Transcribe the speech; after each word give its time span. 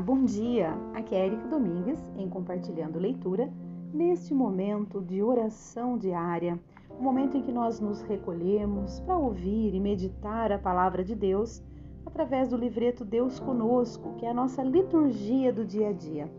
Bom 0.00 0.24
dia! 0.24 0.74
Aqui 0.92 1.14
é 1.14 1.26
Erika 1.26 1.46
Domingues 1.46 2.02
em 2.16 2.28
Compartilhando 2.28 2.98
Leitura, 2.98 3.52
neste 3.92 4.34
momento 4.34 5.00
de 5.00 5.22
oração 5.22 5.96
diária, 5.96 6.58
um 6.98 7.02
momento 7.02 7.36
em 7.36 7.42
que 7.42 7.52
nós 7.52 7.78
nos 7.78 8.02
recolhemos 8.02 9.00
para 9.00 9.16
ouvir 9.16 9.74
e 9.74 9.80
meditar 9.80 10.50
a 10.50 10.58
palavra 10.58 11.04
de 11.04 11.14
Deus 11.14 11.62
através 12.04 12.48
do 12.48 12.56
livreto 12.56 13.04
Deus 13.04 13.38
Conosco, 13.38 14.14
que 14.16 14.26
é 14.26 14.30
a 14.30 14.34
nossa 14.34 14.62
liturgia 14.62 15.52
do 15.52 15.64
dia 15.64 15.90
a 15.90 15.92
dia. 15.92 16.30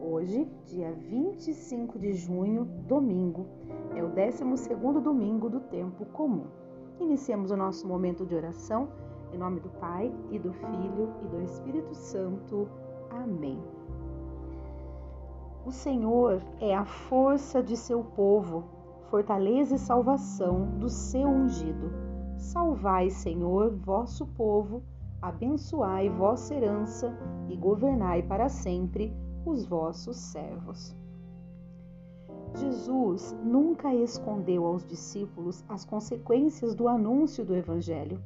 Hoje, 0.00 0.48
dia 0.64 0.92
25 0.92 1.98
de 1.98 2.12
junho, 2.12 2.64
domingo, 2.86 3.46
é 3.94 4.02
o 4.02 4.08
12 4.08 5.00
domingo 5.00 5.50
do 5.50 5.60
tempo 5.60 6.04
comum. 6.06 6.46
Iniciemos 7.00 7.50
o 7.50 7.56
nosso 7.56 7.86
momento 7.86 8.24
de 8.24 8.34
oração 8.34 8.88
em 9.36 9.38
nome 9.38 9.60
do 9.60 9.68
Pai 9.68 10.10
e 10.30 10.38
do 10.38 10.50
Filho 10.50 11.12
e 11.22 11.28
do 11.28 11.42
Espírito 11.42 11.94
Santo. 11.94 12.66
Amém. 13.10 13.62
O 15.66 15.70
Senhor 15.70 16.42
é 16.58 16.74
a 16.74 16.86
força 16.86 17.62
de 17.62 17.76
seu 17.76 18.02
povo, 18.02 18.64
fortaleza 19.10 19.74
e 19.74 19.78
salvação 19.78 20.78
do 20.78 20.88
seu 20.88 21.28
ungido. 21.28 21.92
Salvai, 22.38 23.10
Senhor, 23.10 23.76
vosso 23.76 24.26
povo, 24.26 24.82
abençoai 25.20 26.08
vossa 26.08 26.54
herança 26.54 27.14
e 27.50 27.56
governai 27.56 28.22
para 28.22 28.48
sempre 28.48 29.14
os 29.44 29.66
vossos 29.66 30.16
servos. 30.16 30.96
Jesus 32.54 33.36
nunca 33.44 33.94
escondeu 33.94 34.64
aos 34.64 34.82
discípulos 34.82 35.62
as 35.68 35.84
consequências 35.84 36.74
do 36.74 36.88
anúncio 36.88 37.44
do 37.44 37.54
Evangelho. 37.54 38.18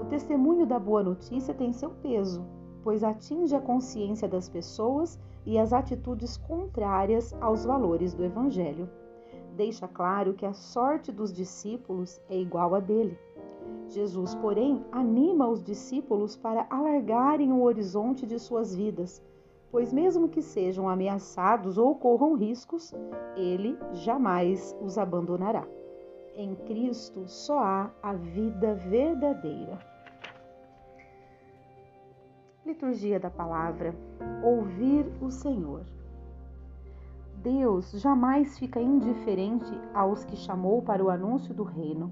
O 0.00 0.04
testemunho 0.06 0.66
da 0.66 0.78
boa 0.78 1.02
notícia 1.02 1.54
tem 1.54 1.72
seu 1.72 1.90
peso, 1.90 2.44
pois 2.82 3.04
atinge 3.04 3.54
a 3.54 3.60
consciência 3.60 4.28
das 4.28 4.48
pessoas 4.48 5.18
e 5.44 5.58
as 5.58 5.72
atitudes 5.72 6.36
contrárias 6.36 7.34
aos 7.40 7.64
valores 7.64 8.14
do 8.14 8.24
Evangelho. 8.24 8.88
Deixa 9.56 9.86
claro 9.86 10.34
que 10.34 10.46
a 10.46 10.52
sorte 10.52 11.12
dos 11.12 11.32
discípulos 11.32 12.20
é 12.28 12.36
igual 12.36 12.74
à 12.74 12.80
dele. 12.80 13.18
Jesus, 13.88 14.34
porém, 14.36 14.84
anima 14.90 15.48
os 15.48 15.62
discípulos 15.62 16.36
para 16.36 16.66
alargarem 16.70 17.52
o 17.52 17.62
horizonte 17.62 18.26
de 18.26 18.38
suas 18.38 18.74
vidas, 18.74 19.22
pois, 19.70 19.92
mesmo 19.92 20.28
que 20.28 20.42
sejam 20.42 20.88
ameaçados 20.88 21.76
ou 21.78 21.94
corram 21.94 22.34
riscos, 22.34 22.94
ele 23.36 23.78
jamais 23.92 24.76
os 24.80 24.96
abandonará. 24.96 25.66
Em 26.34 26.54
Cristo 26.54 27.28
só 27.28 27.58
há 27.58 27.90
a 28.02 28.14
vida 28.14 28.74
verdadeira. 28.74 29.78
Liturgia 32.64 33.20
da 33.20 33.28
Palavra 33.28 33.94
Ouvir 34.42 35.12
o 35.20 35.30
Senhor. 35.30 35.84
Deus 37.42 37.90
jamais 38.00 38.58
fica 38.58 38.80
indiferente 38.80 39.70
aos 39.92 40.24
que 40.24 40.36
chamou 40.36 40.80
para 40.80 41.04
o 41.04 41.10
anúncio 41.10 41.52
do 41.52 41.64
reino. 41.64 42.10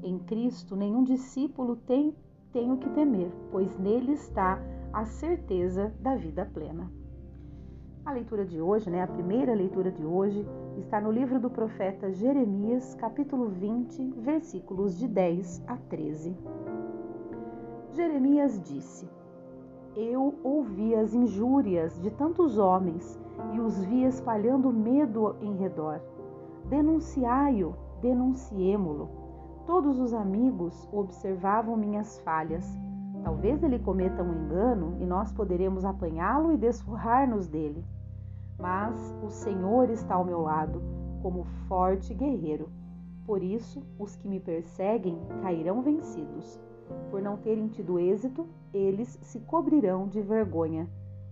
Em 0.00 0.16
Cristo, 0.20 0.76
nenhum 0.76 1.02
discípulo 1.02 1.74
tem, 1.74 2.14
tem 2.52 2.70
o 2.70 2.76
que 2.76 2.88
temer, 2.90 3.32
pois 3.50 3.76
nele 3.78 4.12
está 4.12 4.60
a 4.92 5.04
certeza 5.06 5.92
da 5.98 6.14
vida 6.14 6.48
plena. 6.54 6.88
A 8.04 8.12
leitura 8.12 8.44
de 8.44 8.60
hoje, 8.60 8.88
né, 8.88 9.02
a 9.02 9.08
primeira 9.08 9.52
leitura 9.52 9.90
de 9.90 10.04
hoje, 10.04 10.46
está 10.78 11.00
no 11.00 11.10
livro 11.10 11.40
do 11.40 11.48
profeta 11.48 12.12
Jeremias, 12.12 12.94
capítulo 12.94 13.48
20, 13.48 14.12
versículos 14.18 14.98
de 14.98 15.08
10 15.08 15.62
a 15.66 15.76
13. 15.76 16.36
Jeremias 17.92 18.60
disse: 18.62 19.08
Eu 19.96 20.34
ouvi 20.44 20.94
as 20.94 21.14
injúrias 21.14 21.98
de 22.00 22.10
tantos 22.10 22.58
homens 22.58 23.18
e 23.54 23.60
os 23.60 23.82
vi 23.84 24.04
espalhando 24.04 24.70
medo 24.70 25.36
em 25.40 25.56
redor. 25.56 26.00
Denunciai-o, 26.68 27.74
denunciemo-lo. 28.02 29.08
Todos 29.66 29.98
os 29.98 30.12
amigos 30.12 30.88
observavam 30.92 31.76
minhas 31.76 32.18
falhas. 32.20 32.78
Talvez 33.24 33.62
ele 33.62 33.78
cometa 33.78 34.22
um 34.22 34.32
engano 34.32 34.96
e 35.00 35.06
nós 35.06 35.32
poderemos 35.32 35.84
apanhá-lo 35.84 36.52
e 36.52 36.56
desforrar-nos 36.56 37.48
dele 37.48 37.84
mas 38.58 39.14
o 39.22 39.30
Senhor 39.30 39.90
está 39.90 40.14
ao 40.14 40.24
meu 40.24 40.40
lado, 40.40 40.82
como 41.22 41.44
forte 41.68 42.14
guerreiro. 42.14 42.68
Por 43.24 43.42
isso, 43.42 43.82
os 43.98 44.16
que 44.16 44.28
me 44.28 44.38
perseguem 44.38 45.18
cairão 45.42 45.82
vencidos. 45.82 46.60
Por 47.10 47.20
não 47.20 47.36
terem 47.36 47.68
tido 47.68 47.98
êxito, 47.98 48.46
eles 48.72 49.18
se 49.22 49.40
cobrirão 49.40 50.06
de 50.06 50.20
vergonha, 50.20 50.88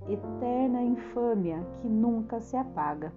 eterna 0.08 0.82
infâmia 0.82 1.64
que 1.80 1.88
nunca 1.88 2.40
se 2.40 2.56
apaga. 2.56 3.12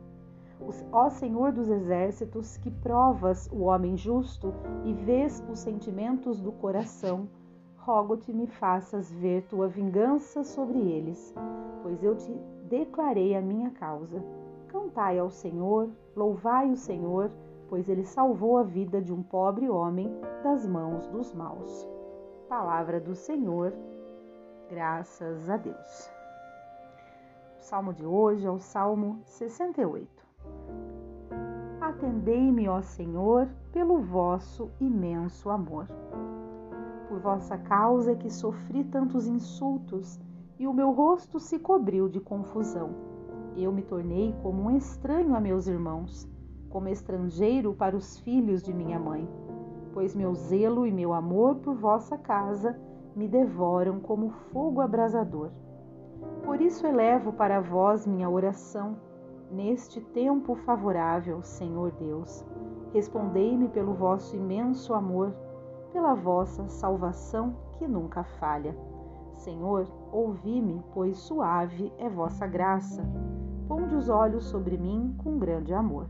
Ó 0.91 1.09
Senhor 1.09 1.51
dos 1.51 1.69
exércitos, 1.69 2.57
que 2.57 2.72
provas 2.72 3.47
o 3.51 3.63
homem 3.63 3.95
justo 3.95 4.53
e 4.84 4.94
vês 4.94 5.44
os 5.51 5.59
sentimentos 5.59 6.39
do 6.39 6.51
coração, 6.51 7.28
rogo-te 7.88 8.34
me 8.34 8.48
faças 8.48 9.09
ver 9.14 9.44
tua 9.44 9.70
vingança 9.70 10.44
sobre 10.44 10.78
eles, 10.78 11.34
pois 11.81 12.03
eu 12.03 12.18
te 12.18 12.30
declarei 12.66 13.34
a 13.34 13.42
minha 13.42 13.72
causa. 13.72 14.22
Cantai 14.68 15.18
ao 15.18 15.30
Senhor, 15.30 15.90
louvai 16.14 16.70
o 16.70 16.75
Senhor, 16.75 17.31
pois 17.70 17.88
ele 17.88 18.03
salvou 18.03 18.58
a 18.58 18.64
vida 18.64 19.02
de 19.02 19.14
um 19.14 19.24
pobre 19.24 19.70
homem 19.70 20.14
das 20.44 20.68
mãos 20.68 21.08
dos 21.08 21.34
maus. 21.34 21.88
Palavra 22.50 23.00
do 23.00 23.16
Senhor, 23.16 23.74
graças 24.69 25.50
a 25.50 25.56
Deus. 25.56 26.12
O 27.58 27.62
salmo 27.62 27.94
de 27.94 28.06
hoje 28.06 28.46
é 28.46 28.52
o 28.52 28.59
Salmo 28.59 29.22
68. 29.24 30.09
Atendei-me, 31.80 32.68
ó 32.68 32.81
Senhor, 32.81 33.48
pelo 33.72 34.00
vosso 34.00 34.69
imenso 34.81 35.50
amor. 35.50 35.88
Por 37.07 37.19
vossa 37.19 37.57
causa 37.57 38.12
é 38.12 38.16
que 38.16 38.29
sofri 38.29 38.84
tantos 38.84 39.28
insultos 39.28 40.19
e 40.59 40.68
o 40.68 40.73
meu 40.73 40.91
rosto 40.91 41.40
se 41.40 41.57
cobriu 41.57 42.09
de 42.09 42.19
confusão. 42.19 42.90
Eu 43.56 43.72
me 43.72 43.81
tornei 43.81 44.35
como 44.44 44.63
um 44.63 44.75
estranho 44.75 45.35
a 45.35 45.40
meus 45.40 45.68
irmãos, 45.68 46.28
como 46.69 46.90
estrangeiro 46.90 47.73
para 47.73 47.95
os 47.95 48.19
filhos 48.19 48.62
de 48.62 48.73
minha 48.73 49.00
mãe, 49.00 49.28
pois 49.94 50.13
meu 50.13 50.34
zelo 50.34 50.85
e 50.85 50.91
meu 50.91 51.13
amor 51.13 51.56
por 51.56 51.75
vossa 51.75 52.18
casa 52.18 52.79
me 53.16 53.28
devoram 53.28 54.00
como 54.00 54.29
fogo 54.51 54.81
abrasador. 54.81 55.50
Por 56.44 56.62
isso 56.62 56.85
elevo 56.85 57.34
para 57.34 57.59
vós 57.62 58.06
minha 58.06 58.29
oração, 58.29 58.97
neste 59.51 60.01
tempo 60.01 60.56
favorável, 60.56 61.41
Senhor 61.41 61.91
Deus. 61.91 62.45
Respondei-me 62.94 63.69
pelo 63.69 63.94
vosso 63.94 64.35
imenso 64.35 64.94
amor, 64.94 65.34
pela 65.97 66.13
vossa 66.13 66.68
salvação 66.68 67.56
que 67.72 67.88
nunca 67.88 68.24
falha. 68.24 68.78
Senhor, 69.34 69.88
ouvi-me, 70.12 70.80
pois 70.94 71.18
suave 71.18 71.91
é 71.97 72.08
vossa 72.08 72.46
graça. 72.46 73.03
Ponde 73.68 73.96
os 73.96 74.07
olhos 74.07 74.44
sobre 74.44 74.78
mim 74.78 75.16
com 75.18 75.40
grande 75.40 75.74
amor. 75.74 76.07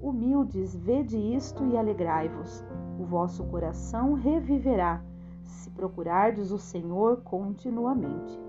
Humildes, 0.00 0.76
vede 0.76 1.18
isto 1.18 1.66
e 1.66 1.76
alegrai-vos. 1.76 2.64
O 2.96 3.04
vosso 3.04 3.42
coração 3.46 4.12
reviverá, 4.12 5.02
se 5.42 5.68
procurardes 5.70 6.52
o 6.52 6.58
Senhor 6.58 7.20
continuamente. 7.22 8.40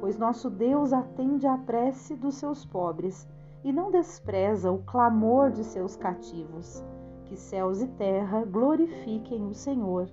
Pois 0.00 0.18
nosso 0.18 0.50
Deus 0.50 0.92
atende 0.92 1.46
à 1.46 1.56
prece 1.56 2.16
dos 2.16 2.34
seus 2.34 2.64
pobres 2.64 3.28
e 3.62 3.72
não 3.72 3.88
despreza 3.88 4.68
o 4.72 4.82
clamor 4.82 5.52
de 5.52 5.62
seus 5.62 5.94
cativos. 5.94 6.84
Que 7.32 7.38
céus 7.38 7.80
e 7.80 7.86
terra 7.86 8.44
glorifiquem 8.44 9.48
o 9.48 9.54
Senhor 9.54 10.06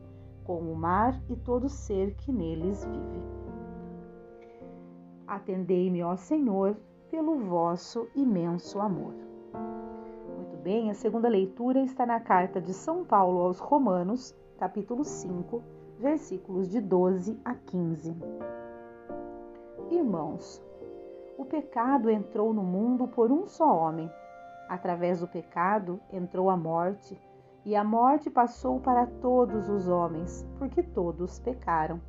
com 0.46 0.58
o 0.60 0.74
mar 0.74 1.22
e 1.28 1.36
todo 1.36 1.68
ser 1.68 2.16
que 2.16 2.32
neles 2.32 2.86
vive. 2.86 3.22
Atendei-me, 5.28 6.02
ó 6.02 6.16
Senhor, 6.16 6.78
pelo 7.12 7.38
vosso 7.40 8.08
imenso 8.16 8.80
amor. 8.80 9.14
Muito 10.34 10.56
bem, 10.64 10.90
a 10.90 10.94
segunda 10.94 11.28
leitura 11.28 11.82
está 11.82 12.06
na 12.06 12.22
carta 12.22 12.62
de 12.62 12.74
São 12.74 13.04
Paulo 13.04 13.42
aos 13.42 13.60
Romanos, 13.60 14.34
capítulo 14.58 15.04
5, 15.04 15.62
versículos 15.98 16.70
de 16.70 16.80
12 16.80 17.38
a 17.44 17.54
15. 17.54 18.16
Irmãos, 19.92 20.64
o 21.38 21.44
pecado 21.44 22.10
entrou 22.10 22.54
no 22.54 22.64
mundo 22.64 23.10
por 23.10 23.30
um 23.30 23.46
só 23.46 23.78
homem. 23.78 24.10
Através 24.70 25.20
do 25.20 25.28
pecado 25.28 26.00
entrou 26.14 26.48
a 26.48 26.56
morte 26.56 27.20
e 27.66 27.76
a 27.76 27.84
morte 27.84 28.30
passou 28.30 28.80
para 28.80 29.08
todos 29.08 29.68
os 29.68 29.90
homens, 29.90 30.48
porque 30.60 30.84
todos 30.84 31.40
pecaram. 31.40 32.00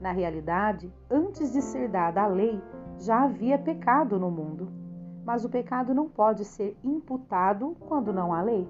Na 0.00 0.12
realidade, 0.12 0.94
antes 1.10 1.52
de 1.52 1.60
ser 1.60 1.88
dada 1.88 2.22
a 2.22 2.26
lei, 2.28 2.62
já 2.98 3.24
havia 3.24 3.58
pecado 3.58 4.16
no 4.16 4.30
mundo. 4.30 4.70
Mas 5.24 5.44
o 5.44 5.50
pecado 5.50 5.92
não 5.92 6.08
pode 6.08 6.44
ser 6.44 6.78
imputado 6.84 7.76
quando 7.80 8.12
não 8.12 8.32
há 8.32 8.42
lei. 8.42 8.66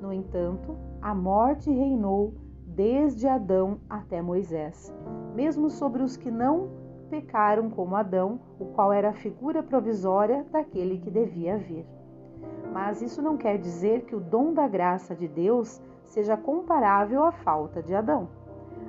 No 0.00 0.10
entanto, 0.10 0.74
a 1.02 1.14
morte 1.14 1.70
reinou 1.70 2.32
desde 2.66 3.28
Adão 3.28 3.80
até 3.88 4.22
Moisés, 4.22 4.92
mesmo 5.34 5.68
sobre 5.68 6.02
os 6.02 6.16
que 6.16 6.30
não 6.30 6.70
pecaram 7.10 7.68
como 7.68 7.94
Adão, 7.94 8.40
o 8.58 8.64
qual 8.64 8.90
era 8.90 9.10
a 9.10 9.14
figura 9.14 9.62
provisória 9.62 10.46
daquele 10.50 10.98
que 10.98 11.10
devia 11.10 11.58
vir. 11.58 11.86
Mas 12.72 13.02
isso 13.02 13.20
não 13.20 13.36
quer 13.36 13.58
dizer 13.58 14.06
que 14.06 14.16
o 14.16 14.20
dom 14.20 14.54
da 14.54 14.66
graça 14.66 15.14
de 15.14 15.28
Deus 15.28 15.80
seja 16.04 16.36
comparável 16.36 17.22
à 17.22 17.30
falta 17.30 17.82
de 17.82 17.94
Adão. 17.94 18.28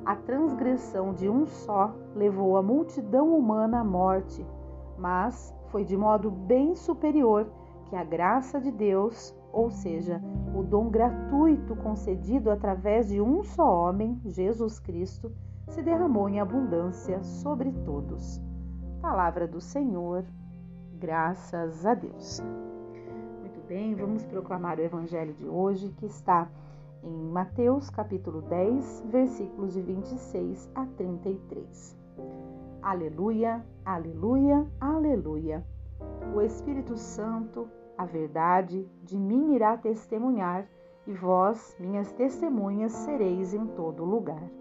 A 0.06 0.16
transgressão 0.16 1.14
de 1.14 1.30
um 1.30 1.46
só 1.46 1.94
levou 2.16 2.58
a 2.58 2.64
multidão 2.64 3.38
humana 3.38 3.82
à 3.82 3.84
morte, 3.84 4.46
mas 4.98 5.54
foi 5.68 5.84
de 5.84 5.98
modo 5.98 6.32
bem 6.32 6.76
superior 6.76 7.48
que 7.86 7.96
a 7.96 8.04
graça 8.04 8.60
de 8.60 8.72
Deus, 8.72 9.36
ou 9.52 9.70
seja, 9.70 10.22
o 10.56 10.64
dom 10.64 10.90
gratuito 10.90 11.76
concedido 11.76 12.52
através 12.52 13.10
de 13.10 13.22
um 13.22 13.44
só 13.44 13.88
homem, 13.88 14.20
Jesus 14.26 14.80
Cristo, 14.80 15.32
se 15.68 15.82
derramou 15.82 16.28
em 16.30 16.40
abundância 16.40 17.22
sobre 17.24 17.72
todos. 17.86 18.42
Palavra 19.02 19.48
do 19.48 19.62
Senhor, 19.62 20.26
graças 21.00 21.86
a 21.86 21.94
Deus. 21.94 22.42
Bem, 23.74 23.96
vamos 23.96 24.24
proclamar 24.26 24.78
o 24.78 24.84
evangelho 24.84 25.34
de 25.34 25.48
hoje 25.48 25.90
que 25.98 26.06
está 26.06 26.48
em 27.04 27.12
Mateus 27.32 27.90
capítulo 27.90 28.40
10, 28.44 29.06
versículos 29.08 29.74
de 29.74 29.82
26 29.82 30.70
a 30.76 30.86
33. 30.86 31.98
Aleluia, 32.84 33.66
aleluia, 33.84 34.64
aleluia. 34.80 35.66
O 36.36 36.42
Espírito 36.42 36.96
Santo, 36.96 37.68
a 37.98 38.06
verdade, 38.06 38.88
de 39.02 39.18
mim 39.18 39.56
irá 39.56 39.76
testemunhar, 39.76 40.70
e 41.08 41.12
vós, 41.12 41.76
minhas 41.80 42.12
testemunhas, 42.12 42.92
sereis 42.92 43.56
em 43.56 43.66
todo 43.66 44.06
lugar. 44.06 44.52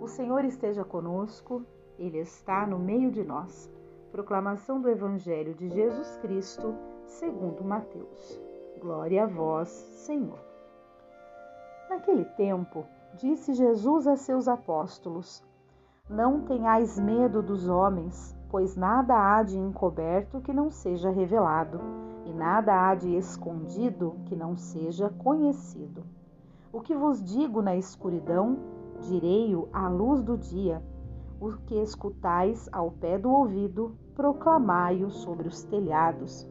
O 0.00 0.06
Senhor 0.06 0.44
esteja 0.44 0.84
conosco, 0.84 1.66
Ele 1.98 2.18
está 2.18 2.64
no 2.64 2.78
meio 2.78 3.10
de 3.10 3.24
nós. 3.24 3.68
Proclamação 4.12 4.80
do 4.80 4.88
Evangelho 4.88 5.52
de 5.52 5.68
Jesus 5.68 6.16
Cristo, 6.18 6.76
segundo 7.12 7.62
Mateus. 7.62 8.40
Glória 8.80 9.24
a 9.24 9.26
vós, 9.26 9.68
Senhor. 9.68 10.38
Naquele 11.88 12.24
tempo, 12.24 12.84
disse 13.14 13.52
Jesus 13.52 14.06
a 14.06 14.16
seus 14.16 14.48
apóstolos: 14.48 15.44
Não 16.08 16.40
tenhais 16.40 16.98
medo 16.98 17.42
dos 17.42 17.68
homens, 17.68 18.36
pois 18.48 18.76
nada 18.76 19.14
há 19.14 19.42
de 19.42 19.58
encoberto 19.58 20.40
que 20.40 20.52
não 20.52 20.70
seja 20.70 21.10
revelado, 21.10 21.80
e 22.24 22.32
nada 22.32 22.88
há 22.88 22.94
de 22.94 23.14
escondido 23.14 24.16
que 24.26 24.34
não 24.34 24.56
seja 24.56 25.10
conhecido. 25.10 26.04
O 26.72 26.80
que 26.80 26.94
vos 26.94 27.22
digo 27.22 27.60
na 27.60 27.76
escuridão, 27.76 28.58
direi-o 29.00 29.68
à 29.72 29.86
luz 29.88 30.22
do 30.22 30.38
dia. 30.38 30.82
O 31.38 31.52
que 31.66 31.74
escutais 31.74 32.68
ao 32.72 32.90
pé 32.90 33.18
do 33.18 33.30
ouvido, 33.30 33.94
proclamai-o 34.14 35.10
sobre 35.10 35.48
os 35.48 35.62
telhados. 35.64 36.50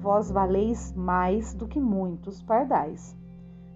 Vós 0.00 0.30
valeis 0.30 0.94
mais 0.96 1.52
do 1.52 1.68
que 1.68 1.78
muitos 1.78 2.42
pardais. 2.42 3.14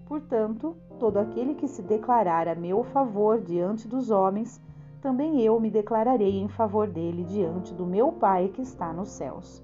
Portanto, 0.07 0.75
todo 0.99 1.17
aquele 1.17 1.53
que 1.53 1.67
se 1.67 1.83
declarar 1.83 2.47
a 2.47 2.55
meu 2.55 2.83
favor 2.83 3.39
diante 3.39 3.87
dos 3.87 4.09
homens, 4.09 4.59
também 5.01 5.39
eu 5.41 5.59
me 5.59 5.69
declararei 5.69 6.39
em 6.39 6.47
favor 6.47 6.87
dele 6.87 7.23
diante 7.23 7.75
do 7.75 7.85
meu 7.85 8.11
Pai 8.11 8.47
que 8.47 8.61
está 8.63 8.91
nos 8.91 9.09
céus. 9.09 9.63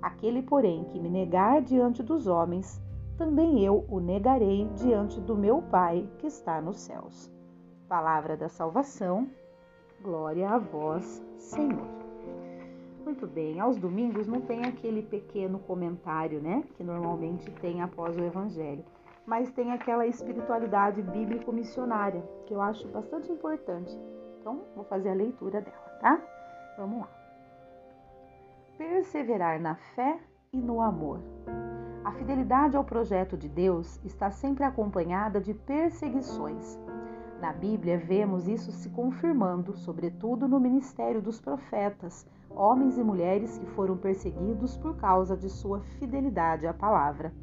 Aquele, 0.00 0.42
porém, 0.42 0.84
que 0.84 1.00
me 1.00 1.08
negar 1.08 1.60
diante 1.60 2.04
dos 2.04 2.28
homens, 2.28 2.80
também 3.18 3.64
eu 3.64 3.84
o 3.88 3.98
negarei 3.98 4.68
diante 4.76 5.20
do 5.20 5.34
meu 5.34 5.60
Pai 5.60 6.08
que 6.18 6.28
está 6.28 6.60
nos 6.60 6.78
céus. 6.78 7.28
Palavra 7.88 8.36
da 8.36 8.48
salvação, 8.48 9.28
glória 10.00 10.48
a 10.50 10.58
vós, 10.58 11.20
Senhor. 11.36 12.05
Muito 13.06 13.26
bem, 13.26 13.58
aos 13.58 13.78
domingos 13.78 14.26
não 14.26 14.42
tem 14.42 14.64
aquele 14.64 15.00
pequeno 15.00 15.58
comentário, 15.60 16.42
né, 16.42 16.62
que 16.76 16.84
normalmente 16.84 17.50
tem 17.52 17.80
após 17.80 18.14
o 18.18 18.22
Evangelho 18.22 18.84
mas 19.26 19.50
tem 19.50 19.72
aquela 19.72 20.06
espiritualidade 20.06 21.02
bíblico-missionária, 21.02 22.22
que 22.46 22.54
eu 22.54 22.62
acho 22.62 22.86
bastante 22.88 23.30
importante. 23.30 23.92
Então, 24.40 24.62
vou 24.74 24.84
fazer 24.84 25.10
a 25.10 25.14
leitura 25.14 25.60
dela, 25.60 25.98
tá? 26.00 26.22
Vamos 26.78 27.00
lá. 27.00 27.08
Perseverar 28.78 29.60
na 29.60 29.74
fé 29.74 30.18
e 30.52 30.58
no 30.58 30.80
amor. 30.80 31.20
A 32.04 32.12
fidelidade 32.12 32.76
ao 32.76 32.84
projeto 32.84 33.36
de 33.36 33.48
Deus 33.48 34.00
está 34.04 34.30
sempre 34.30 34.62
acompanhada 34.62 35.40
de 35.40 35.52
perseguições. 35.52 36.78
Na 37.40 37.52
Bíblia, 37.52 37.98
vemos 37.98 38.48
isso 38.48 38.72
se 38.72 38.88
confirmando, 38.88 39.76
sobretudo 39.76 40.48
no 40.48 40.58
ministério 40.58 41.20
dos 41.20 41.38
profetas, 41.38 42.26
homens 42.50 42.96
e 42.96 43.04
mulheres 43.04 43.58
que 43.58 43.66
foram 43.66 43.96
perseguidos 43.96 44.76
por 44.78 44.96
causa 44.96 45.36
de 45.36 45.50
sua 45.50 45.80
fidelidade 45.98 46.66
à 46.66 46.72
palavra. 46.72 47.34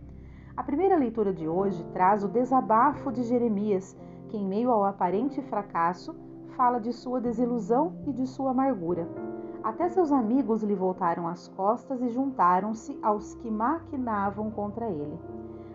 A 0.57 0.63
primeira 0.63 0.97
leitura 0.97 1.31
de 1.31 1.47
hoje 1.47 1.83
traz 1.93 2.23
o 2.23 2.27
desabafo 2.27 3.11
de 3.11 3.23
Jeremias, 3.23 3.95
que, 4.29 4.37
em 4.37 4.47
meio 4.47 4.71
ao 4.71 4.83
aparente 4.83 5.41
fracasso, 5.43 6.15
fala 6.57 6.79
de 6.79 6.91
sua 6.91 7.21
desilusão 7.21 7.95
e 8.07 8.11
de 8.11 8.25
sua 8.25 8.51
amargura. 8.51 9.07
Até 9.63 9.89
seus 9.89 10.11
amigos 10.11 10.63
lhe 10.63 10.75
voltaram 10.75 11.27
as 11.27 11.47
costas 11.49 12.01
e 12.01 12.09
juntaram-se 12.09 12.97
aos 13.01 13.35
que 13.35 13.49
maquinavam 13.49 14.49
contra 14.51 14.89
ele. 14.89 15.19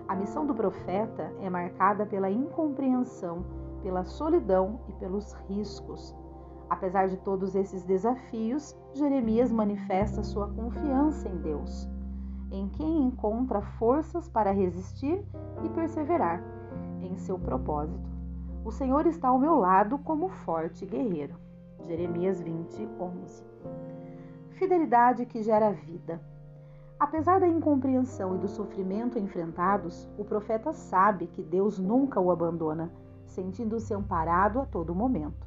A 0.06 0.15
missão 0.15 0.44
do 0.44 0.55
profeta 0.55 1.32
é 1.41 1.49
marcada 1.49 2.05
pela 2.05 2.31
incompreensão, 2.31 3.44
pela 3.82 4.04
solidão 4.04 4.80
e 4.88 4.92
pelos 4.94 5.32
riscos. 5.48 6.14
Apesar 6.69 7.08
de 7.08 7.16
todos 7.19 7.54
esses 7.54 7.84
desafios, 7.84 8.76
Jeremias 8.94 9.50
manifesta 9.50 10.22
sua 10.22 10.48
confiança 10.48 11.29
em 11.29 11.36
Deus 11.38 11.88
em 12.50 12.69
quem 12.69 13.03
encontra 13.03 13.60
forças 13.60 14.29
para 14.29 14.50
resistir 14.50 15.22
e 15.62 15.69
perseverar 15.70 16.43
em 17.00 17.17
seu 17.17 17.38
propósito. 17.38 18.08
O 18.64 18.70
Senhor 18.70 19.06
está 19.06 19.29
ao 19.29 19.38
meu 19.38 19.56
lado 19.56 19.98
como 19.98 20.29
forte 20.29 20.86
guerreiro. 20.86 21.36
Jeremias 21.86 22.41
20, 22.41 22.88
11. 22.98 23.44
Fidelidade 24.50 25.26
que 25.26 25.43
gera 25.43 25.72
vida. 25.72 26.20
Apesar 26.98 27.38
da 27.38 27.46
incompreensão 27.46 28.34
e 28.34 28.38
do 28.38 28.48
sofrimento 28.48 29.19
enfrentados, 29.19 30.08
o 30.19 30.24
profeta 30.24 30.72
sabe 30.72 31.29
que 31.29 31.43
Deus 31.43 31.79
nunca 31.79 32.20
o 32.20 32.31
abandona, 32.31 32.91
sentindo-se 33.29 33.94
amparado 33.94 34.61
a 34.61 34.67
todo 34.67 34.94
momento. 34.94 35.47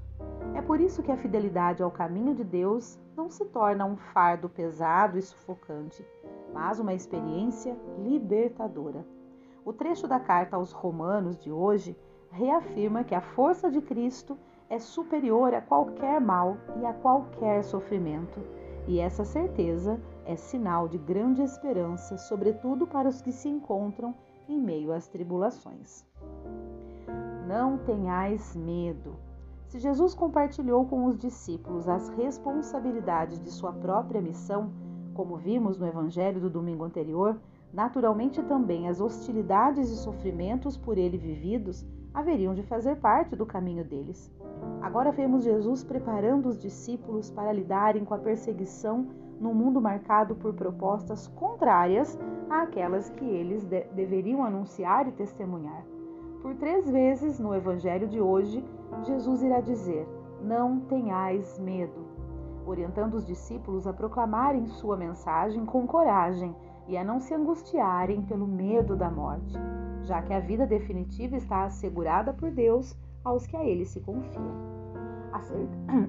É 0.55 0.61
por 0.61 0.79
isso 0.79 1.03
que 1.03 1.11
a 1.11 1.17
fidelidade 1.17 1.83
ao 1.83 1.91
caminho 1.91 2.33
de 2.33 2.43
Deus 2.43 2.99
não 3.15 3.29
se 3.29 3.45
torna 3.45 3.85
um 3.85 3.95
fardo 3.95 4.47
pesado 4.47 5.17
e 5.17 5.21
sufocante, 5.21 6.05
mas 6.53 6.79
uma 6.79 6.93
experiência 6.93 7.77
libertadora. 7.99 9.05
O 9.63 9.71
trecho 9.71 10.07
da 10.07 10.19
carta 10.19 10.55
aos 10.55 10.71
Romanos 10.71 11.37
de 11.37 11.51
hoje 11.51 11.95
reafirma 12.31 13.03
que 13.03 13.15
a 13.15 13.21
força 13.21 13.69
de 13.69 13.81
Cristo 13.81 14.37
é 14.69 14.79
superior 14.79 15.53
a 15.53 15.61
qualquer 15.61 16.21
mal 16.21 16.57
e 16.79 16.85
a 16.85 16.93
qualquer 16.93 17.63
sofrimento, 17.63 18.39
e 18.87 18.99
essa 18.99 19.25
certeza 19.25 19.99
é 20.25 20.35
sinal 20.35 20.87
de 20.87 20.97
grande 20.97 21.41
esperança, 21.41 22.17
sobretudo 22.17 22.87
para 22.87 23.09
os 23.09 23.21
que 23.21 23.31
se 23.31 23.49
encontram 23.49 24.15
em 24.47 24.59
meio 24.59 24.91
às 24.91 25.07
tribulações. 25.07 26.05
Não 27.51 27.77
tenhais 27.79 28.55
medo. 28.55 29.17
Se 29.67 29.77
Jesus 29.77 30.13
compartilhou 30.13 30.85
com 30.85 31.03
os 31.07 31.17
discípulos 31.17 31.85
as 31.89 32.07
responsabilidades 32.07 33.41
de 33.41 33.51
sua 33.51 33.73
própria 33.73 34.21
missão, 34.21 34.71
como 35.13 35.35
vimos 35.35 35.77
no 35.77 35.85
evangelho 35.85 36.39
do 36.39 36.49
domingo 36.49 36.85
anterior, 36.85 37.37
naturalmente 37.73 38.41
também 38.43 38.87
as 38.87 39.01
hostilidades 39.01 39.89
e 39.89 39.97
sofrimentos 39.97 40.77
por 40.77 40.97
ele 40.97 41.17
vividos 41.17 41.85
haveriam 42.13 42.53
de 42.53 42.63
fazer 42.63 42.95
parte 43.01 43.35
do 43.35 43.45
caminho 43.45 43.83
deles. 43.83 44.31
Agora 44.81 45.11
vemos 45.11 45.43
Jesus 45.43 45.83
preparando 45.83 46.47
os 46.47 46.57
discípulos 46.57 47.29
para 47.29 47.51
lidarem 47.51 48.05
com 48.05 48.13
a 48.13 48.19
perseguição 48.19 49.09
num 49.41 49.53
mundo 49.53 49.81
marcado 49.81 50.35
por 50.35 50.53
propostas 50.53 51.27
contrárias 51.27 52.17
àquelas 52.49 53.09
que 53.09 53.25
eles 53.25 53.65
de 53.65 53.83
deveriam 53.93 54.41
anunciar 54.41 55.05
e 55.05 55.11
testemunhar. 55.11 55.83
Por 56.41 56.55
três 56.55 56.89
vezes 56.89 57.39
no 57.39 57.53
evangelho 57.53 58.07
de 58.07 58.19
hoje, 58.19 58.63
Jesus 59.03 59.43
irá 59.43 59.61
dizer: 59.61 60.07
Não 60.41 60.79
tenhais 60.81 61.59
medo. 61.59 62.09
orientando 62.65 63.15
os 63.15 63.25
discípulos 63.25 63.87
a 63.87 63.93
proclamarem 63.93 64.67
sua 64.67 64.95
mensagem 64.95 65.65
com 65.65 65.85
coragem 65.87 66.55
e 66.87 66.97
a 66.97 67.03
não 67.03 67.19
se 67.19 67.33
angustiarem 67.33 68.21
pelo 68.23 68.47
medo 68.47 68.95
da 68.95 69.09
morte, 69.09 69.53
já 70.03 70.21
que 70.21 70.33
a 70.33 70.39
vida 70.39 70.65
definitiva 70.65 71.35
está 71.35 71.63
assegurada 71.63 72.33
por 72.33 72.51
Deus 72.51 72.95
aos 73.23 73.45
que 73.45 73.57
a 73.57 73.63
Ele 73.63 73.85
se 73.85 73.99
confiam. 73.99 74.71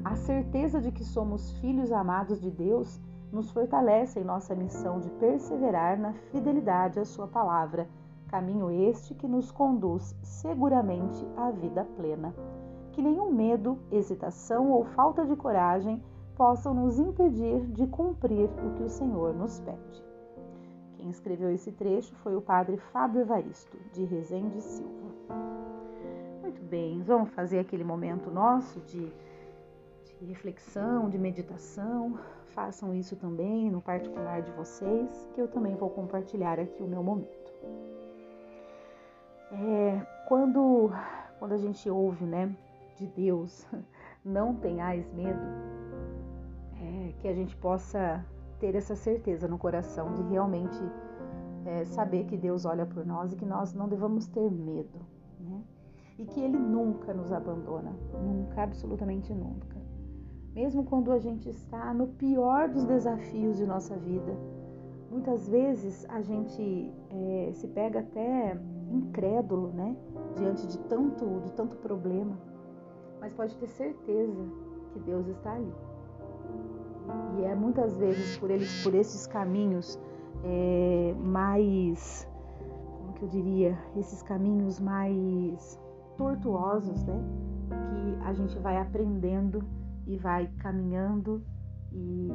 A 0.05 0.15
certeza 0.17 0.81
de 0.81 0.91
que 0.91 1.05
somos 1.05 1.53
filhos 1.59 1.93
amados 1.93 2.41
de 2.41 2.51
Deus 2.51 3.01
nos 3.31 3.51
fortalece 3.51 4.21
em 4.21 4.25
nossa 4.25 4.55
missão 4.55 5.01
de 5.01 5.11
perseverar 5.13 5.99
na 5.99 6.13
fidelidade 6.13 7.01
à 7.01 7.05
Sua 7.05 7.27
palavra, 7.27 7.89
caminho 8.33 8.71
este 8.71 9.15
que 9.15 9.29
nos 9.29 9.53
conduz 9.53 10.17
seguramente 10.23 11.23
à 11.37 11.51
vida 11.51 11.85
plena. 11.97 12.35
Que 12.93 13.03
nenhum 13.03 13.31
medo, 13.31 13.79
hesitação 13.91 14.71
ou 14.71 14.85
falta 14.85 15.27
de 15.27 15.37
coragem 15.37 16.03
possam 16.35 16.73
nos 16.73 16.99
impedir 16.99 17.61
de 17.67 17.87
cumprir 17.87 18.49
o 18.49 18.71
que 18.75 18.85
o 18.85 18.89
Senhor 18.89 19.35
nos 19.35 19.61
pede. 19.61 20.03
Quem 20.95 21.11
escreveu 21.11 21.51
esse 21.51 21.73
trecho 21.73 22.15
foi 22.17 22.35
o 22.35 22.41
padre 22.41 22.79
Fábio 22.79 23.21
Evaristo, 23.21 23.77
de 23.93 24.05
Resende 24.05 24.63
Silva. 24.63 25.13
Muito 26.41 26.63
bem, 26.63 27.03
vamos 27.03 27.29
fazer 27.35 27.59
aquele 27.59 27.85
momento 27.85 28.31
nosso 28.31 28.81
de, 28.81 29.13
de 30.19 30.25
reflexão, 30.25 31.11
de 31.11 31.19
meditação. 31.19 32.19
Façam 32.47 32.95
isso 32.95 33.15
também 33.15 33.71
no 33.71 33.83
particular 33.83 34.41
de 34.41 34.53
vocês, 34.53 35.29
que 35.35 35.41
eu 35.41 35.49
também 35.49 35.77
vou 35.77 35.91
compartilhar 35.91 36.59
aqui 36.59 36.83
o 36.83 36.89
meu 36.89 37.03
momento. 37.03 37.42
É, 39.53 40.07
quando, 40.27 40.91
quando 41.39 41.53
a 41.53 41.59
gente 41.59 41.89
ouve, 41.91 42.25
né, 42.25 42.55
de 42.97 43.07
Deus, 43.07 43.67
não 44.25 44.55
tenhais 44.55 45.13
medo, 45.13 45.41
é, 46.81 47.13
que 47.21 47.29
a 47.29 47.35
gente 47.35 47.55
possa 47.57 48.25
ter 48.59 48.75
essa 48.75 48.97
certeza 48.97 49.47
no 49.47 49.59
coração 49.59 50.15
de 50.15 50.23
realmente 50.23 50.79
é, 51.67 51.85
saber 51.85 52.25
que 52.25 52.37
Deus 52.37 52.65
olha 52.65 52.87
por 52.87 53.05
nós 53.05 53.33
e 53.33 53.37
que 53.37 53.45
nós 53.45 53.75
não 53.75 53.89
devamos 53.89 54.27
ter 54.27 54.51
medo, 54.51 55.01
né? 55.39 55.63
E 56.19 56.25
que 56.25 56.41
Ele 56.41 56.59
nunca 56.59 57.13
nos 57.13 57.33
abandona, 57.33 57.93
nunca, 58.13 58.63
absolutamente 58.63 59.35
nunca. 59.35 59.77
Mesmo 60.55 60.85
quando 60.85 61.11
a 61.11 61.19
gente 61.19 61.49
está 61.49 61.93
no 61.93 62.09
pior 62.09 62.69
dos 62.69 62.85
desafios 62.85 63.57
de 63.57 63.67
nossa 63.67 63.97
vida, 63.97 64.37
muitas 65.11 65.49
vezes 65.49 66.07
a 66.09 66.21
gente 66.21 66.93
é, 67.11 67.51
se 67.53 67.69
pega 67.69 68.01
até 68.01 68.59
incrédulo, 68.95 69.73
né? 69.73 69.97
Diante 70.37 70.67
de 70.67 70.79
tanto, 70.81 71.41
de 71.41 71.53
tanto 71.53 71.77
problema, 71.77 72.39
mas 73.21 73.33
pode 73.35 73.57
ter 73.57 73.69
certeza 73.69 74.45
que 74.93 75.01
Deus 75.01 75.27
está 75.29 75.53
ali 75.55 75.73
e 77.39 77.45
é 77.45 77.55
muitas 77.55 77.97
vezes 77.97 78.37
por 78.39 78.51
eles, 78.51 78.83
por 78.83 78.95
esses 78.95 79.27
caminhos 79.27 79.99
é, 80.45 81.15
mais, 81.19 82.29
como 82.99 83.13
que 83.15 83.25
eu 83.25 83.29
diria, 83.29 83.79
esses 83.97 84.23
caminhos 84.23 84.79
mais 84.81 85.81
tortuosos, 86.17 87.03
né? 87.05 87.21
Que 87.69 88.27
a 88.27 88.33
gente 88.33 88.59
vai 88.59 88.77
aprendendo 88.77 89.65
e 90.07 90.17
vai 90.17 90.49
caminhando 90.59 91.43
e 91.93 92.29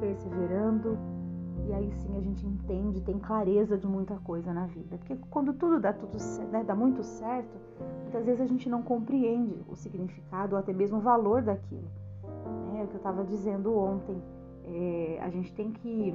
perseverando 0.00 0.98
e 1.66 1.72
aí 1.72 1.90
sim 1.92 2.16
a 2.16 2.20
gente 2.20 2.46
entende, 2.46 3.00
tem 3.00 3.18
clareza 3.18 3.76
de 3.76 3.86
muita 3.86 4.16
coisa 4.18 4.52
na 4.52 4.66
vida. 4.66 4.98
Porque 4.98 5.16
quando 5.30 5.52
tudo 5.52 5.80
dá 5.80 5.92
tudo 5.92 6.16
né, 6.50 6.64
dá 6.64 6.74
muito 6.74 7.02
certo, 7.02 7.56
muitas 8.02 8.24
vezes 8.24 8.40
a 8.40 8.46
gente 8.46 8.68
não 8.68 8.82
compreende 8.82 9.64
o 9.68 9.76
significado 9.76 10.54
ou 10.54 10.58
até 10.58 10.72
mesmo 10.72 10.98
o 10.98 11.00
valor 11.00 11.42
daquilo 11.42 11.88
é 12.82 12.84
o 12.84 12.88
que 12.88 12.94
eu 12.94 12.98
estava 12.98 13.24
dizendo 13.24 13.76
ontem. 13.76 14.20
É, 14.64 15.18
a 15.22 15.30
gente 15.30 15.52
tem 15.54 15.70
que 15.72 16.14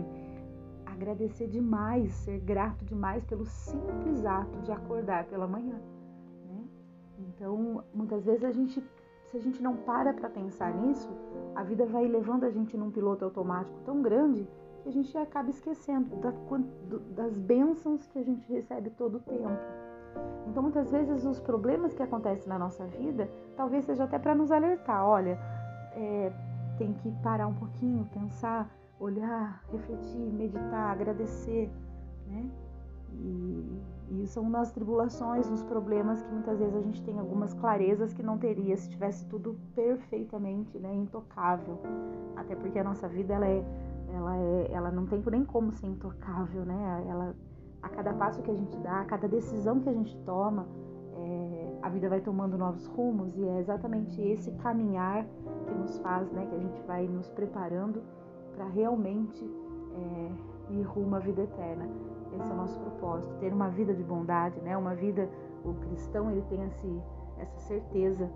agradecer 0.85 1.47
demais, 1.47 2.13
ser 2.13 2.39
grato 2.39 2.85
demais 2.85 3.23
pelo 3.25 3.45
simples 3.45 4.25
ato 4.25 4.59
de 4.59 4.71
acordar 4.71 5.25
pela 5.25 5.47
manhã. 5.47 5.75
Né? 6.45 6.63
Então, 7.19 7.83
muitas 7.93 8.23
vezes 8.25 8.43
a 8.43 8.51
gente, 8.51 8.83
se 9.25 9.37
a 9.37 9.39
gente 9.39 9.61
não 9.61 9.75
para 9.75 10.13
para 10.13 10.29
pensar 10.29 10.73
nisso, 10.73 11.09
a 11.55 11.63
vida 11.63 11.85
vai 11.85 12.07
levando 12.07 12.45
a 12.45 12.49
gente 12.49 12.77
num 12.77 12.91
piloto 12.91 13.25
automático 13.25 13.77
tão 13.85 14.01
grande 14.01 14.47
que 14.87 14.89
a 14.89 14.91
gente 14.91 15.17
acaba 15.17 15.49
esquecendo 15.49 16.15
da, 16.17 16.33
das 17.13 17.37
bênçãos 17.37 18.07
que 18.07 18.19
a 18.19 18.23
gente 18.23 18.51
recebe 18.51 18.89
todo 18.91 19.17
o 19.17 19.19
tempo. 19.19 19.59
Então, 20.47 20.63
muitas 20.63 20.89
vezes, 20.89 21.25
os 21.25 21.39
problemas 21.39 21.93
que 21.93 22.01
acontecem 22.01 22.47
na 22.47 22.57
nossa 22.57 22.85
vida, 22.85 23.29
talvez 23.55 23.85
seja 23.85 24.05
até 24.05 24.17
para 24.17 24.33
nos 24.33 24.49
alertar: 24.51 25.05
olha, 25.05 25.37
é, 25.93 26.31
tem 26.77 26.93
que 26.93 27.11
parar 27.21 27.47
um 27.47 27.53
pouquinho, 27.53 28.05
pensar, 28.13 28.69
olhar, 28.99 29.61
refletir, 29.71 30.33
meditar, 30.33 30.91
agradecer, 30.91 31.69
né? 32.27 32.49
E, 33.13 33.81
e 34.09 34.27
são 34.27 34.49
nas 34.49 34.71
tribulações, 34.71 35.49
nos 35.49 35.63
problemas 35.63 36.21
que 36.21 36.31
muitas 36.31 36.59
vezes 36.59 36.75
a 36.75 36.81
gente 36.81 37.03
tem 37.03 37.19
algumas 37.19 37.53
clarezas 37.53 38.13
que 38.13 38.23
não 38.23 38.37
teria 38.37 38.75
se 38.77 38.89
tivesse 38.89 39.25
tudo 39.25 39.57
perfeitamente, 39.75 40.77
né, 40.77 40.93
intocável. 40.93 41.79
Até 42.35 42.55
porque 42.55 42.79
a 42.79 42.83
nossa 42.83 43.07
vida 43.07 43.33
ela 43.33 43.47
é, 43.47 43.63
ela 44.13 44.37
é, 44.37 44.71
ela 44.71 44.91
não 44.91 45.05
tem 45.05 45.21
nem 45.31 45.45
como 45.45 45.71
ser 45.71 45.87
intocável, 45.87 46.65
né? 46.65 47.05
Ela 47.07 47.35
a 47.81 47.89
cada 47.89 48.13
passo 48.13 48.41
que 48.41 48.51
a 48.51 48.55
gente 48.55 48.75
dá, 48.77 49.01
a 49.01 49.05
cada 49.05 49.27
decisão 49.27 49.79
que 49.79 49.89
a 49.89 49.93
gente 49.93 50.15
toma, 50.25 50.67
é, 51.15 51.77
a 51.81 51.89
vida 51.89 52.09
vai 52.09 52.21
tomando 52.21 52.57
novos 52.57 52.85
rumos 52.87 53.35
e 53.37 53.43
é 53.47 53.59
exatamente 53.59 54.21
esse 54.21 54.51
caminhar 54.53 55.25
que 55.65 55.73
nos 55.73 55.97
faz, 55.99 56.29
né, 56.31 56.45
que 56.45 56.55
a 56.55 56.59
gente 56.59 56.81
vai 56.83 57.07
nos 57.07 57.29
preparando 57.29 58.01
para 58.55 58.65
realmente 58.65 59.43
é, 59.93 60.73
ir 60.73 60.83
rumo 60.83 61.15
à 61.15 61.19
vida 61.19 61.43
eterna. 61.43 61.87
Esse 62.35 62.49
é 62.49 62.53
o 62.53 62.57
nosso 62.57 62.79
propósito, 62.79 63.33
ter 63.39 63.53
uma 63.53 63.69
vida 63.69 63.93
de 63.93 64.03
bondade, 64.03 64.59
né, 64.61 64.77
uma 64.77 64.93
vida, 64.93 65.29
o 65.63 65.73
cristão 65.73 66.29
ele 66.29 66.41
tem 66.49 66.63
esse, 66.65 67.01
essa 67.39 67.59
certeza 67.61 68.29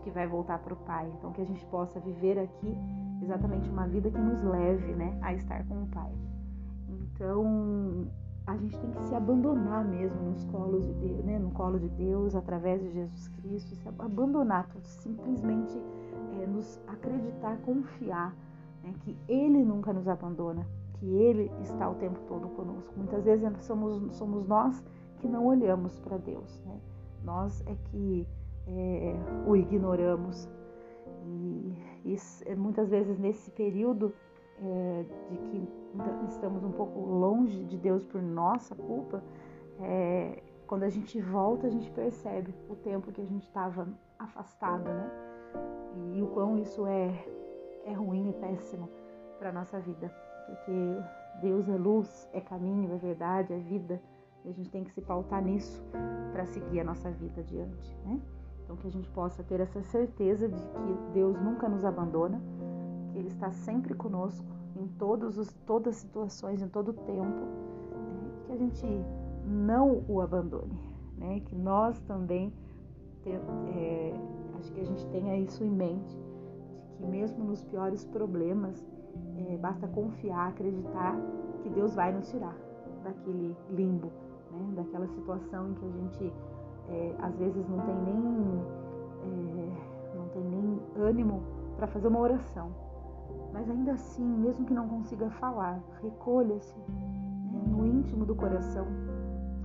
que 0.00 0.10
vai 0.10 0.26
voltar 0.26 0.58
para 0.58 0.74
o 0.74 0.76
Pai. 0.76 1.10
Então 1.18 1.32
que 1.32 1.40
a 1.40 1.46
gente 1.46 1.64
possa 1.66 1.98
viver 2.00 2.38
aqui 2.38 2.76
exatamente 3.22 3.68
uma 3.68 3.86
vida 3.86 4.10
que 4.10 4.18
nos 4.18 4.42
leve, 4.42 4.94
né, 4.94 5.18
a 5.22 5.32
estar 5.34 5.64
com 5.66 5.82
o 5.82 5.86
Pai. 5.86 6.12
Então 6.88 8.06
a 8.46 8.56
gente 8.56 8.76
tem 8.78 8.90
que 8.90 9.08
se 9.08 9.14
abandonar 9.14 9.84
mesmo 9.84 10.20
nos 10.22 10.44
colos 10.46 10.84
de 10.84 10.92
Deus, 10.94 11.24
né? 11.24 11.38
no 11.38 11.50
colo 11.50 11.78
de 11.78 11.88
Deus, 11.90 12.34
através 12.34 12.82
de 12.82 12.90
Jesus 12.90 13.28
Cristo, 13.28 13.76
se 13.76 13.88
abandonar, 13.88 14.68
simplesmente 14.82 15.80
é, 16.32 16.46
nos 16.46 16.80
acreditar, 16.88 17.58
confiar 17.58 18.34
né? 18.82 18.92
que 19.00 19.16
Ele 19.28 19.62
nunca 19.62 19.92
nos 19.92 20.08
abandona, 20.08 20.66
que 20.94 21.06
Ele 21.06 21.50
está 21.60 21.88
o 21.88 21.94
tempo 21.94 22.18
todo 22.26 22.48
conosco. 22.48 22.92
Muitas 22.96 23.24
vezes 23.24 23.48
somos, 23.62 24.16
somos 24.16 24.46
nós 24.46 24.82
que 25.18 25.28
não 25.28 25.46
olhamos 25.46 25.98
para 26.00 26.16
Deus, 26.16 26.60
né? 26.64 26.80
nós 27.22 27.62
é 27.66 27.76
que 27.90 28.26
é, 28.70 29.14
o 29.46 29.56
ignoramos 29.56 30.48
e, 31.24 31.74
e 32.04 32.54
muitas 32.56 32.90
vezes 32.90 33.18
nesse 33.18 33.50
período 33.50 34.12
é, 34.58 35.04
de 35.30 35.38
que 35.38 35.68
estamos 36.28 36.62
um 36.62 36.72
pouco 36.72 37.00
longe 37.00 37.64
de 37.64 37.76
Deus 37.76 38.04
por 38.04 38.22
nossa 38.22 38.74
culpa, 38.74 39.22
é, 39.80 40.42
quando 40.66 40.84
a 40.84 40.88
gente 40.88 41.20
volta, 41.20 41.66
a 41.66 41.70
gente 41.70 41.90
percebe 41.90 42.54
o 42.68 42.76
tempo 42.76 43.10
que 43.10 43.20
a 43.20 43.24
gente 43.24 43.46
estava 43.46 43.88
afastado, 44.18 44.84
né? 44.84 45.10
E 46.14 46.22
o 46.22 46.28
quão 46.28 46.58
isso 46.58 46.86
é, 46.86 47.26
é 47.84 47.92
ruim 47.92 48.30
e 48.30 48.32
péssimo 48.34 48.88
para 49.38 49.50
nossa 49.50 49.80
vida, 49.80 50.14
porque 50.46 51.40
Deus 51.40 51.68
é 51.68 51.76
luz, 51.76 52.28
é 52.32 52.40
caminho, 52.40 52.92
é 52.92 52.98
verdade, 52.98 53.52
é 53.52 53.58
vida, 53.58 54.00
e 54.44 54.50
a 54.50 54.52
gente 54.52 54.70
tem 54.70 54.84
que 54.84 54.92
se 54.92 55.00
pautar 55.00 55.42
nisso 55.42 55.82
para 56.32 56.44
seguir 56.46 56.80
a 56.80 56.84
nossa 56.84 57.10
vida 57.10 57.40
adiante, 57.40 57.96
né? 58.04 58.20
Então 58.70 58.78
que 58.78 58.86
a 58.86 58.92
gente 58.92 59.08
possa 59.08 59.42
ter 59.42 59.58
essa 59.58 59.82
certeza 59.82 60.48
de 60.48 60.62
que 60.62 61.12
Deus 61.12 61.36
nunca 61.40 61.68
nos 61.68 61.84
abandona, 61.84 62.40
que 63.10 63.18
Ele 63.18 63.26
está 63.26 63.50
sempre 63.50 63.94
conosco 63.94 64.46
em 64.76 64.86
todos 64.96 65.36
os, 65.36 65.52
todas 65.66 65.96
as 65.96 66.00
situações, 66.02 66.62
em 66.62 66.68
todo 66.68 66.90
o 66.90 66.92
tempo, 66.92 67.40
né? 67.40 68.30
que 68.46 68.52
a 68.52 68.56
gente 68.56 68.86
não 69.44 70.04
o 70.06 70.20
abandone, 70.20 70.78
né? 71.18 71.40
que 71.40 71.56
nós 71.56 71.98
também 72.02 72.52
é, 73.26 74.14
acho 74.56 74.72
que 74.72 74.80
a 74.80 74.84
gente 74.84 75.04
tenha 75.08 75.36
isso 75.36 75.64
em 75.64 75.70
mente, 75.70 76.16
de 76.84 76.92
que 76.94 77.06
mesmo 77.08 77.42
nos 77.42 77.64
piores 77.64 78.04
problemas, 78.04 78.86
é, 79.36 79.56
basta 79.56 79.88
confiar, 79.88 80.50
acreditar 80.50 81.16
que 81.64 81.70
Deus 81.70 81.96
vai 81.96 82.12
nos 82.12 82.30
tirar 82.30 82.56
daquele 83.02 83.52
limbo, 83.68 84.12
né? 84.52 84.74
daquela 84.76 85.08
situação 85.08 85.70
em 85.70 85.74
que 85.74 85.84
a 85.84 85.90
gente 85.90 86.32
é, 86.90 87.14
às 87.20 87.34
vezes 87.36 87.68
não 87.68 87.78
tem 87.80 87.94
nem 88.02 88.62
é, 89.24 90.16
não 90.16 90.28
tem 90.28 90.42
nem 90.42 90.80
ânimo 90.96 91.42
para 91.76 91.86
fazer 91.86 92.08
uma 92.08 92.18
oração 92.20 92.70
mas 93.52 93.68
ainda 93.68 93.92
assim, 93.92 94.24
mesmo 94.24 94.64
que 94.64 94.72
não 94.72 94.88
consiga 94.88 95.28
falar, 95.30 95.80
recolha-se 96.02 96.78
né, 96.88 97.62
no 97.66 97.84
íntimo 97.86 98.24
do 98.24 98.34
coração 98.34 98.86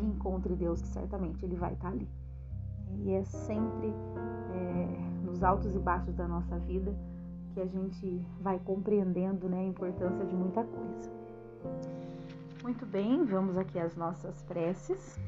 e 0.02 0.06
encontre 0.06 0.56
Deus, 0.56 0.82
que 0.82 0.88
certamente 0.88 1.44
Ele 1.46 1.56
vai 1.56 1.74
estar 1.74 1.90
ali. 1.90 2.08
E 3.04 3.12
é 3.12 3.24
sempre 3.24 3.94
é, 4.54 5.24
nos 5.24 5.44
altos 5.44 5.76
e 5.76 5.80
baixos 5.80 6.16
da 6.16 6.28
nossa 6.28 6.58
vida 6.60 6.96
que 7.54 7.62
a 7.62 7.66
gente 7.66 8.26
vai 8.42 8.60
compreendendo 8.60 9.48
né, 9.48 9.60
a 9.60 9.64
importância 9.64 10.26
de 10.26 10.36
muita 10.36 10.64
coisa. 10.64 11.12
Muito 12.64 12.86
bem, 12.86 13.24
vamos 13.24 13.58
aqui 13.58 13.78
às 13.78 13.96
nossas 13.96 14.42
preces. 14.44 15.20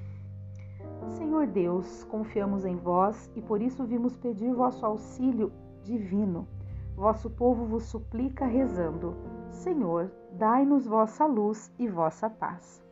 Senhor 1.09 1.47
Deus, 1.47 2.03
confiamos 2.05 2.65
em 2.65 2.75
vós 2.75 3.31
e 3.35 3.41
por 3.41 3.61
isso 3.61 3.83
vimos 3.85 4.15
pedir 4.17 4.53
vosso 4.53 4.85
auxílio 4.85 5.51
divino. 5.83 6.47
Vosso 6.95 7.29
povo 7.29 7.65
vos 7.65 7.83
suplica 7.83 8.45
rezando: 8.45 9.15
Senhor, 9.49 10.11
dai-nos 10.33 10.87
vossa 10.87 11.25
luz 11.25 11.71
e 11.77 11.87
vossa 11.87 12.29
paz. 12.29 12.83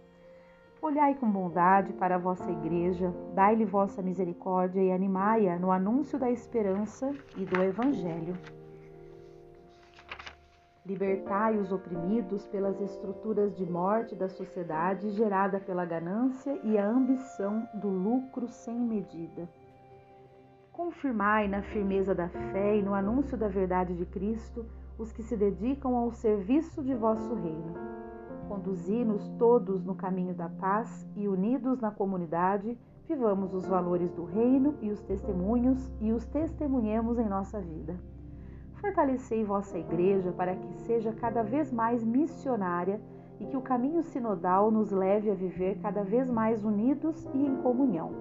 Olhai 0.82 1.16
com 1.16 1.30
bondade 1.30 1.94
para 1.94 2.16
a 2.16 2.20
vossa 2.20 2.52
igreja, 2.52 3.12
dai-lhe 3.34 3.66
vossa 3.66 4.02
misericórdia 4.02 4.82
e 4.82 4.92
animai-a 4.92 5.58
no 5.58 5.72
anúncio 5.72 6.20
da 6.20 6.30
esperança 6.30 7.12
e 7.36 7.44
do 7.44 7.64
evangelho. 7.64 8.38
Libertai 10.86 11.58
os 11.58 11.72
oprimidos 11.72 12.46
pelas 12.46 12.80
estruturas 12.80 13.56
de 13.58 13.66
morte 13.66 14.16
da 14.16 14.30
sociedade 14.30 15.10
gerada 15.10 15.60
pela 15.60 15.84
ganância 15.84 16.60
e 16.64 16.78
a 16.78 16.88
ambição 16.88 17.68
do 17.74 17.90
lucro 17.90 18.48
sem 18.48 18.80
medida. 18.80 19.50
Confirmai 20.72 21.48
na 21.48 21.64
firmeza 21.64 22.14
da 22.14 22.30
fé 22.30 22.78
e 22.78 22.84
no 22.84 22.94
anúncio 22.94 23.36
da 23.36 23.48
verdade 23.48 23.96
de 23.96 24.06
Cristo 24.06 24.64
os 25.00 25.12
que 25.12 25.24
se 25.24 25.36
dedicam 25.36 25.96
ao 25.96 26.12
serviço 26.12 26.84
de 26.84 26.94
vosso 26.94 27.34
reino. 27.34 27.74
Conduzi-nos 28.48 29.28
todos 29.40 29.84
no 29.84 29.96
caminho 29.96 30.36
da 30.36 30.50
paz 30.50 31.04
e, 31.16 31.28
unidos 31.28 31.80
na 31.80 31.90
comunidade, 31.90 32.78
vivamos 33.08 33.56
os 33.56 33.66
valores 33.66 34.12
do 34.12 34.24
reino 34.24 34.76
e 34.80 34.92
os 34.92 35.02
testemunhos 35.02 35.92
e 36.00 36.12
os 36.12 36.28
testemunhemos 36.28 37.18
em 37.18 37.28
nossa 37.28 37.60
vida 37.60 38.00
fortalecei 38.86 39.44
vossa 39.44 39.80
Igreja 39.80 40.32
para 40.32 40.56
que 40.56 40.74
seja 40.82 41.12
cada 41.12 41.42
vez 41.42 41.72
mais 41.72 42.04
missionária 42.04 43.02
e 43.40 43.48
que 43.48 43.58
o 43.58 43.62
caminho 43.62 44.04
sinodal 44.04 44.70
nos 44.70 44.92
leve 44.92 45.32
a 45.32 45.34
viver 45.34 45.80
cada 45.82 46.04
vez 46.04 46.30
mais 46.30 46.64
unidos 46.64 47.28
e 47.34 47.46
em 47.48 47.56
comunhão. 47.64 48.12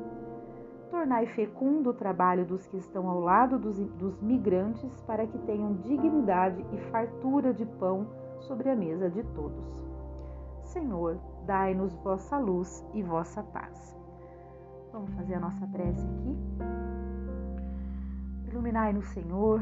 Tornai 0.90 1.26
fecundo 1.26 1.90
o 1.90 1.94
trabalho 1.94 2.46
dos 2.46 2.66
que 2.66 2.78
estão 2.78 3.08
ao 3.08 3.20
lado 3.20 3.58
dos, 3.58 3.78
dos 3.78 4.18
migrantes 4.22 5.02
para 5.02 5.26
que 5.26 5.38
tenham 5.40 5.74
dignidade 5.74 6.64
e 6.72 6.78
fartura 6.90 7.52
de 7.52 7.66
pão 7.66 8.06
sobre 8.38 8.70
a 8.70 8.76
mesa 8.76 9.10
de 9.10 9.22
todos. 9.22 9.64
Senhor, 10.62 11.18
dai-nos 11.44 11.94
vossa 11.96 12.38
luz 12.38 12.82
e 12.94 13.02
vossa 13.02 13.42
paz. 13.42 13.94
Vamos 14.92 15.12
fazer 15.14 15.34
a 15.34 15.40
nossa 15.40 15.66
prece 15.66 16.06
aqui. 16.06 16.38
Iluminai-nos, 18.48 19.06
Senhor, 19.08 19.60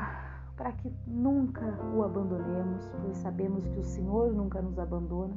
para 0.56 0.72
que 0.72 0.92
nunca 1.06 1.78
o 1.94 2.02
abandonemos, 2.02 2.88
pois 3.00 3.16
sabemos 3.18 3.66
que 3.68 3.78
o 3.78 3.84
Senhor 3.84 4.32
nunca 4.32 4.60
nos 4.60 4.78
abandona 4.78 5.36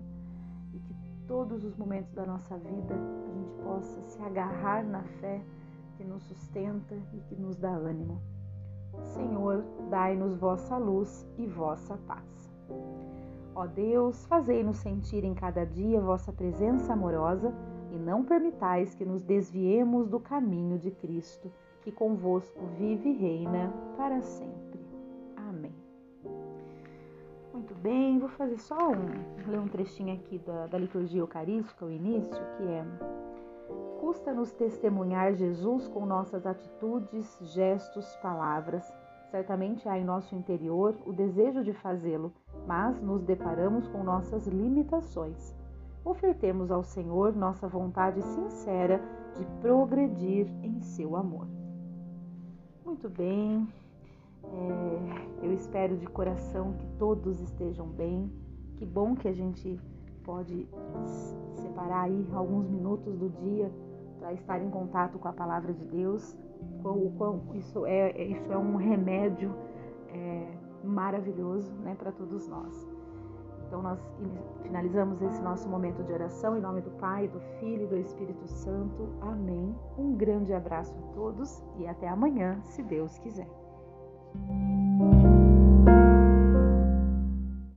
e 0.74 0.80
que 0.80 0.94
todos 1.28 1.64
os 1.64 1.76
momentos 1.76 2.14
da 2.14 2.26
nossa 2.26 2.58
vida 2.58 2.96
a 2.96 3.32
gente 3.34 3.52
possa 3.64 4.02
se 4.04 4.22
agarrar 4.22 4.84
na 4.84 5.04
fé 5.04 5.42
que 5.98 6.04
nos 6.04 6.24
sustenta 6.24 6.96
e 7.14 7.20
que 7.22 7.36
nos 7.36 7.56
dá 7.56 7.72
ânimo. 7.72 8.22
Senhor, 9.04 9.64
dai-nos 9.90 10.36
vossa 10.36 10.78
luz 10.78 11.28
e 11.38 11.46
vossa 11.46 11.98
paz. 12.08 12.54
Ó 13.54 13.66
Deus, 13.66 14.26
fazei-nos 14.26 14.78
sentir 14.78 15.24
em 15.24 15.34
cada 15.34 15.66
dia 15.66 16.02
vossa 16.02 16.32
presença 16.34 16.94
amorosa 16.94 17.54
e 17.92 17.98
não 17.98 18.24
permitais 18.24 18.94
que 18.94 19.06
nos 19.06 19.24
desviemos 19.24 20.10
do 20.10 20.20
caminho 20.20 20.78
de 20.78 20.92
Cristo, 20.92 21.52
que 21.82 21.92
convosco 21.92 22.66
vive 22.78 23.10
e 23.10 23.14
reina 23.14 23.74
para 23.96 24.22
sempre. 24.22 24.65
Muito 27.66 27.82
bem, 27.82 28.20
vou 28.20 28.30
fazer 28.30 28.60
só 28.60 28.92
um, 28.92 29.50
ler 29.50 29.58
um 29.58 29.68
trechinho 29.68 30.14
aqui 30.14 30.38
da, 30.38 30.68
da 30.68 30.78
liturgia 30.78 31.20
eucarística, 31.20 31.84
o 31.84 31.90
início, 31.90 32.40
que 32.56 32.64
é 32.64 32.86
Custa-nos 34.00 34.52
testemunhar 34.52 35.34
Jesus 35.34 35.88
com 35.88 36.06
nossas 36.06 36.46
atitudes, 36.46 37.40
gestos, 37.42 38.06
palavras. 38.18 38.88
Certamente 39.32 39.90
há 39.90 39.98
em 39.98 40.04
nosso 40.04 40.36
interior 40.36 40.96
o 41.08 41.12
desejo 41.12 41.64
de 41.64 41.74
fazê-lo, 41.74 42.32
mas 42.68 43.02
nos 43.02 43.24
deparamos 43.24 43.88
com 43.88 44.04
nossas 44.04 44.46
limitações. 44.46 45.56
Ofertemos 46.04 46.70
ao 46.70 46.84
Senhor 46.84 47.36
nossa 47.36 47.68
vontade 47.68 48.22
sincera 48.22 49.02
de 49.36 49.44
progredir 49.60 50.46
em 50.62 50.80
seu 50.82 51.16
amor. 51.16 51.48
Muito 52.86 53.10
bem, 53.10 53.68
espero 55.66 55.98
de 55.98 56.06
coração 56.06 56.74
que 56.74 56.86
todos 57.00 57.42
estejam 57.42 57.88
bem. 57.88 58.32
Que 58.78 58.86
bom 58.86 59.16
que 59.16 59.28
a 59.28 59.34
gente 59.34 59.80
pode 60.24 60.68
separar 61.56 62.04
aí 62.04 62.28
alguns 62.34 62.70
minutos 62.70 63.18
do 63.18 63.30
dia 63.30 63.72
para 64.20 64.34
estar 64.34 64.62
em 64.62 64.70
contato 64.70 65.18
com 65.18 65.28
a 65.28 65.34
palavra 65.34 65.74
de 65.74 65.84
Deus. 65.86 66.38
Isso 67.56 67.86
é, 67.86 68.24
isso 68.24 68.52
é 68.52 68.58
um 68.58 68.76
remédio 68.76 69.54
é, 70.10 70.48
maravilhoso 70.84 71.74
né, 71.84 71.96
para 71.96 72.12
todos 72.12 72.48
nós. 72.48 72.88
Então, 73.68 73.82
nós 73.82 74.00
finalizamos 74.62 75.20
esse 75.24 75.42
nosso 75.42 75.68
momento 75.68 76.04
de 76.04 76.14
oração 76.14 76.56
em 76.56 76.62
nome 76.62 76.82
do 76.82 76.92
Pai, 76.92 77.28
do 77.28 77.40
Filho 77.60 77.86
e 77.86 77.88
do 77.88 77.98
Espírito 77.98 78.46
Santo. 78.48 79.10
Amém. 79.22 79.76
Um 79.98 80.16
grande 80.16 80.54
abraço 80.54 80.94
a 80.94 81.14
todos 81.14 81.64
e 81.80 81.88
até 81.88 82.08
amanhã, 82.08 82.62
se 82.64 82.84
Deus 82.84 83.18
quiser. 83.18 83.50